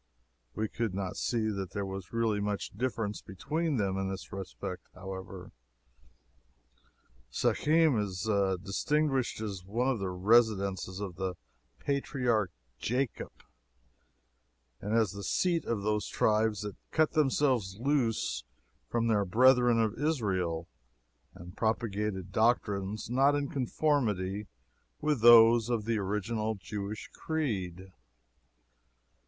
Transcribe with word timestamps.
We 0.55 0.67
could 0.67 0.95
not 0.95 1.15
see 1.15 1.49
that 1.49 1.73
there 1.73 1.85
was 1.85 2.11
really 2.11 2.39
much 2.39 2.71
difference 2.75 3.21
between 3.21 3.77
them 3.77 3.97
in 3.99 4.09
this 4.09 4.33
respect, 4.33 4.87
however. 4.95 5.51
Shechem 7.29 7.99
is 7.99 8.23
distinguished 8.63 9.41
as 9.41 9.63
one 9.63 9.89
of 9.89 9.99
the 9.99 10.09
residences 10.09 10.99
of 10.99 11.17
the 11.17 11.35
patriarch 11.77 12.51
Jacob, 12.79 13.29
and 14.81 14.95
as 14.97 15.11
the 15.11 15.21
seat 15.23 15.65
of 15.65 15.83
those 15.83 16.07
tribes 16.07 16.63
that 16.63 16.77
cut 16.89 17.11
themselves 17.11 17.77
loose 17.79 18.43
from 18.89 19.05
their 19.05 19.23
brethren 19.23 19.79
of 19.79 19.99
Israel 19.99 20.67
and 21.35 21.55
propagated 21.55 22.31
doctrines 22.31 23.07
not 23.07 23.35
in 23.35 23.49
conformity 23.49 24.47
with 24.99 25.21
those 25.21 25.69
of 25.69 25.85
the 25.85 25.99
original 25.99 26.55
Jewish 26.55 27.07
creed. 27.13 27.91